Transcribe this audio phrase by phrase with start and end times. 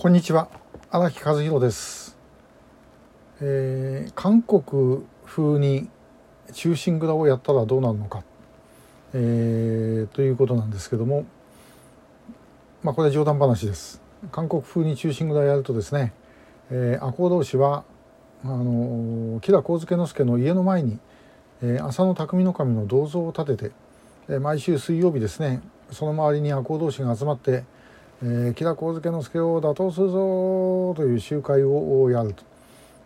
[0.00, 0.48] こんにちは。
[0.90, 2.16] 荒木和弘です、
[3.42, 5.90] えー韓国風に
[6.54, 8.24] 忠臣蔵をやったらどうなるのか、
[9.12, 11.26] えーということなんですけども。
[12.82, 14.00] まあこれ冗談話です。
[14.32, 16.14] 韓国風に忠臣蔵やるとですね、
[16.70, 17.84] えー、赤穂浪士は
[18.42, 20.98] あの吉良上野之助の家の前に、
[21.60, 23.72] えー浅野匠の神の銅像を建てて、
[24.30, 25.60] えー毎週水曜日ですね
[25.92, 27.64] その周りに赤穂浪士が集まって
[28.22, 32.44] えー、吉良上野之助を打倒するぞという集会をやると。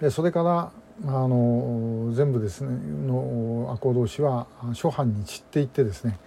[0.00, 0.72] でそれから
[1.06, 2.68] あの全部ですね
[3.06, 6.18] の赤穂浪士は諸藩に散っていってですね、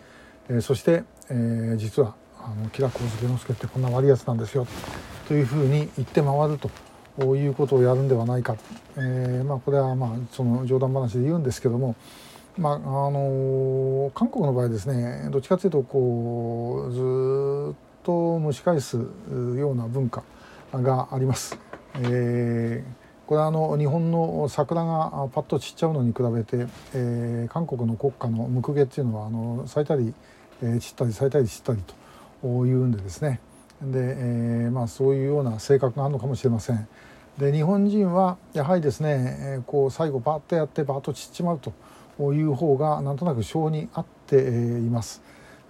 [0.49, 4.67] えーそして、えー実はあの吉良上野之助ってこんな悪いやつなんですよ
[5.27, 8.55] というふうに言って回るということをやるんではないか、
[8.97, 11.95] えーまあ、これはまあその冗談話で言うんですけども。
[12.57, 20.23] まああの韓国の場合ですねどっちかというとこうずっと蒸し返すような文化
[20.71, 21.57] があります。
[21.95, 30.13] えーこれはあの日本の桜がパッと散っちゃうのに比べて、えー韓国の国家のムクゲっていうのはあの咲いたり、
[30.61, 31.81] えー散ったり咲いたり散ったり
[32.43, 33.39] というんでですね
[33.81, 36.87] で、えーまあ、そういうような性格があるのかもしれません。
[37.39, 44.41] で日本人はやはりですね、えーこう最後バッとやってバッと散っちまうという方がなんとなく性に合ってい
[44.91, 45.23] ます。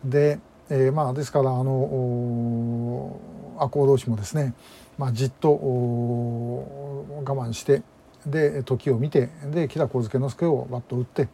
[0.04, 3.20] で、えーまあですからあの
[3.58, 4.54] 赤穂浪士もですね、
[4.98, 7.84] まあ、じっと我慢して
[8.26, 11.28] で時を見てで吉良上野之助をバッと打って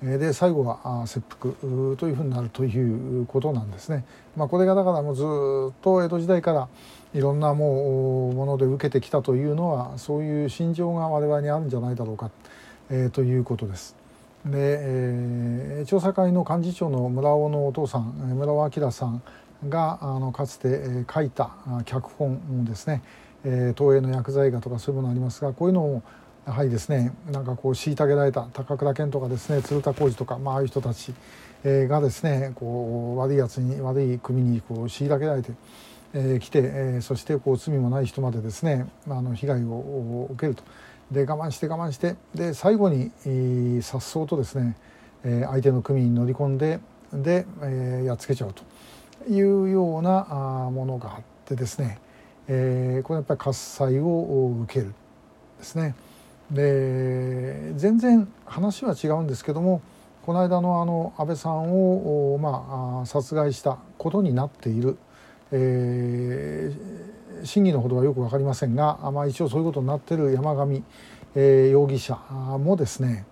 [0.00, 1.52] で最後は切腹
[1.96, 4.04] というふうになるということなんですね。
[4.36, 6.68] まあ、これがだからもうずっと江戸時代から
[7.14, 12.30] いろんなもうもので受けてきたというのはそういう心情が我々にあるんじゃないだろうか、
[12.90, 13.96] えーということです。
[14.44, 19.22] で、えー調査会の幹事長の村尾のお父さん村尾明さん
[19.68, 21.50] があのかつて、えー書いた
[21.84, 23.02] 脚本ですね、
[23.44, 26.02] えー東映の薬剤画とかそういうものありますがこういうのを
[26.46, 31.14] やはりですねなんかこう虐げられた高倉健とかですね鶴田浩二とか、まああいう人たち、
[31.64, 35.52] えーがですねこう悪いやつに悪い組にこう虐げられて、
[36.14, 40.62] えー来て、えーそしてこう罪もない人までですね、まあ、あの被害を受けると。
[41.10, 43.10] で我慢して我慢してで最後に
[43.82, 44.76] さっそうとですね、
[45.24, 46.80] えー相手の組に乗り込んで
[47.12, 48.62] で、えーやっつけちゃうと
[49.28, 51.98] いうようなあものがあってですね、
[52.46, 54.94] えーこれやっぱり喝采を受ける
[55.58, 55.94] ですね。
[56.50, 59.82] で全然話は違うんですけども
[60.24, 64.98] この間のあの安倍さんを、ま、あ殺害したことになっている、
[65.52, 70.82] えー真偽のほどはよく分かりませんが、まあ、一応そういうことになっている山上、
[71.34, 73.26] えー容疑者もですね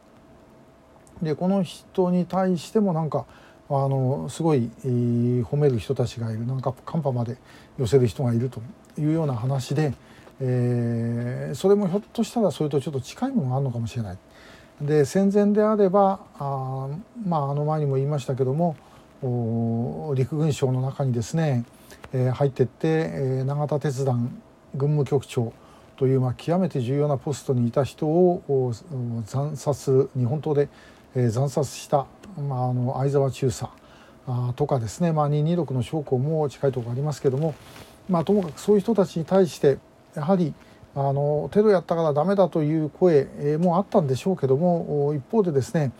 [1.22, 3.24] でこの人に対してもなんか
[3.68, 7.36] あのすごい、えー褒める人たちがいるなんかカンパまで
[7.78, 8.60] 寄せる人がいると
[8.98, 9.94] いうような話で、
[10.40, 14.18] えーそれもひょっとしたらそれとちょっと近いものがあるのかもしれない。
[14.80, 16.88] で戦前であればあ
[17.26, 18.76] まああの前にも言いましたけども
[19.22, 21.64] 陸軍省の中にですね、
[22.12, 24.42] えー入っていって、えー永田鉄団
[24.74, 25.52] 軍務局長
[25.96, 28.72] という、まあ、極めて重要なポストにいた人を
[29.24, 30.68] 惨殺日本刀で、
[31.14, 32.06] えー惨殺した、
[32.36, 33.66] まあ、あの相沢中佐
[34.28, 37.54] あとかですね、まあ、226の将校も近いところありますけども、
[38.08, 39.78] まあ、ともかくそういう人たちに対して
[40.14, 40.52] やはり
[40.94, 45.92] あのテロやったからダメだという声もあったんでしょうけども一方でですね、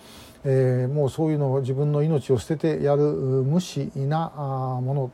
[0.48, 5.10] えーもうそういうのを自分の命を捨ててやる無視なあもの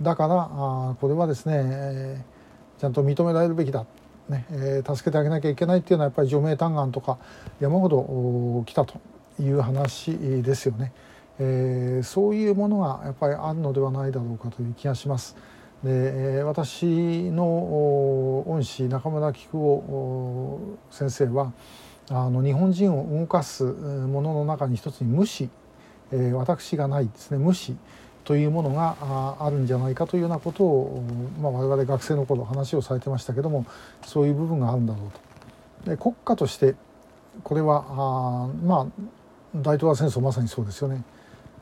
[0.00, 3.86] だからあこれはですね、えーちゃんと認められるべきだ、
[4.28, 7.18] ねえー助けてあげなきゃいけないっていうのはやっぱり除名嘆願とか
[7.58, 9.00] 山ほど来たと
[9.40, 10.92] いう話ですよね。
[11.38, 15.36] えーそういうものがやっぱりあるのではないだろうかという気がします。
[15.82, 21.52] で私の恩師中村菊夫先生は
[22.08, 25.48] あの日本人を動かすものの中に一つに無視、
[26.12, 27.76] えー私がないですね無視
[28.24, 28.96] というものが
[29.40, 31.04] あるんじゃないかというようなことを、
[31.40, 33.66] まあ、我々学生の頃話をされてましたけども
[34.04, 35.10] そういう部分があるんだろう
[35.84, 35.90] と。
[35.90, 36.74] で国家として
[37.44, 38.86] これはあまあ
[39.54, 41.02] 大東亜戦争まさにそうですよね。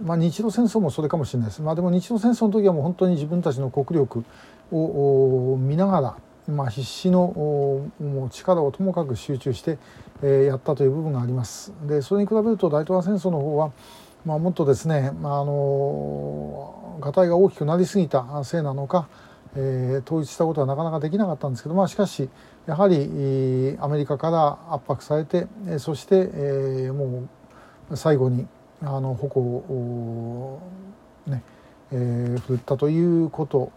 [0.03, 1.63] まあ、日露戦争もそれかもしれないです。
[1.63, 4.25] まあ、でも日露戦争の時はもう本当に自分たちの国力
[4.73, 6.17] を見ながら、
[6.49, 9.79] まあ、必死のもう力をともかく集中して、
[10.23, 11.73] えやったという部分があります。
[11.87, 13.73] でそれに比べると大東亜戦争の方は、
[14.25, 19.09] まあ、もっとですね、まあ、あのがたいが大きくなりすぎたせいなのか、
[19.57, 22.29] え統一したことはなかなかできなかったんですけど、まあ、しかし
[22.67, 25.47] やはりアメリカから圧迫されて
[25.79, 27.29] そして、えも
[27.91, 28.47] う最後に
[28.83, 30.61] あの矛を、
[31.27, 31.43] ね
[31.93, 33.73] え振ったということ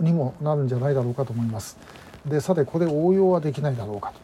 [0.00, 1.78] にもなるんじゃないだろうかと思います。
[2.26, 4.20] でさてこれ応用はできないだろうかと、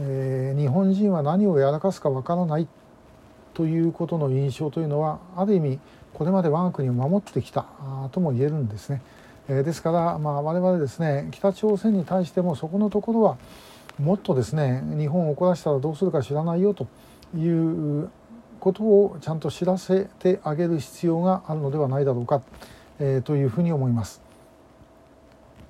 [0.00, 2.68] えー、日本人は何をやらかすかわからない
[3.54, 5.78] ということの印象というのはある意味
[6.12, 7.66] これまで我が国を守ってきた
[8.12, 9.02] とも言えるんですね。
[9.48, 13.36] えー、ですから、まあ、我々ですね北朝鮮に対してもそこのところは
[13.98, 16.86] もっとですね日本を怒らせたらどうするか知らないよと
[17.36, 18.08] いう
[18.58, 22.42] ことをちゃんと知らせてあげる必要があるのではないだろうか、
[22.98, 24.23] えー、というふうに思います。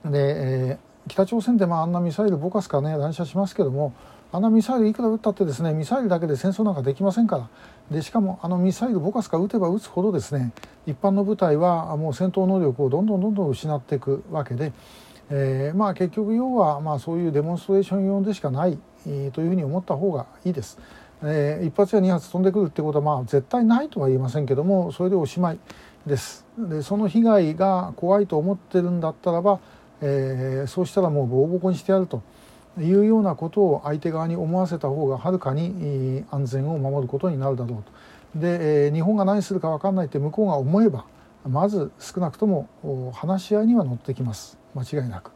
[0.05, 3.93] で、えー、北朝鮮でまああんなミサイルぼかすかね乱射しますけども
[4.33, 7.49] あんなミサイルいくら撃ったってですねミサイルだけで戦争なんかできませんから
[7.91, 10.53] でしかもあのミサイルぼかすか撃てば撃つほどですね
[10.87, 14.73] 一般の部隊はもう戦闘能力をどんどんどんどん失っていくわけで、
[15.31, 20.79] えー、まあ結局要はまあそういうデモンストレーション用でしかない、えー、というふうに思った方がいいです。
[21.23, 25.59] えー、一発や二発飛んでくるってことはまあ絶対ないとは言いませんけどもそれでおしまい
[26.07, 29.61] ですでその被害が怖いと思ってるんだったらば、
[30.07, 32.23] えー、そうしたらもうボコボコにしてやると
[32.79, 37.83] いうようなことを相手側に思わせた方がはるかに安全を守ることになるだろう
[38.35, 41.07] とで、えー、日本が何するか分かんないって向こうが思えば
[41.49, 42.69] まず少なくとも
[43.15, 45.31] 話し合いには乗ってきます間違いなく。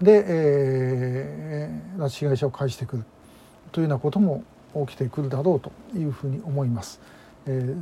[0.00, 3.04] で、えー、拉致被害者を返してくる
[3.72, 4.44] というようなことも
[4.86, 7.00] 起きてくるだろうというふうに思います。
[7.46, 7.76] えー、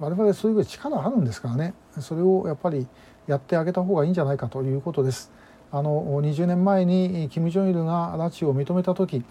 [0.00, 2.86] 我々そういう力あるんですからねそれをやっぱり
[3.26, 5.30] やってあげた方がいいんじゃないかということです。
[5.70, 9.22] あの20年前に金正日が拉致を認めた時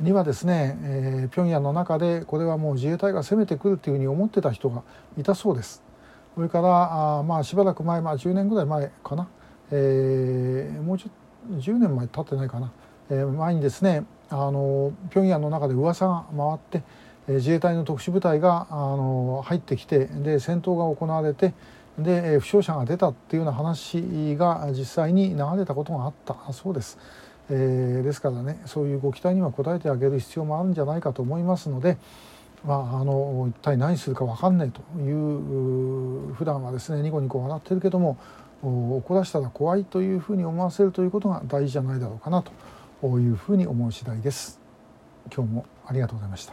[0.00, 4.82] にはですね、えー、平壌の中でこれはもう自衛隊が攻めてくるというふうに思ってた人が
[5.16, 5.82] いたそうです。
[6.34, 9.28] それからあまあしばらく前、まあ、10年ぐらい前かな、
[9.70, 11.10] えー、もうちょ
[11.54, 12.72] っと10年前経ってないかな、
[13.08, 16.82] えー、前にですねあの平壌の中で噂が回って
[17.28, 21.54] 自衛隊の特殊部隊があの入ってきてで戦闘が行われて
[21.98, 26.98] で負傷者が出たっていうような話が実際に流れたことがあったそうです。
[27.50, 31.98] えー、ですからねそういうご期待には応えてあげる必要もあるんじゃないかと思いますので、
[32.64, 38.16] まあ、あの一体何するか分かんないという普段はですねニコニコ笑ってるけども
[38.62, 42.50] 怒らしたら怖いというふうに思わせるということが大事じゃないだろうかなと
[43.18, 44.58] いうふうに思う次第です。
[45.34, 46.52] 今日もありがとうございました。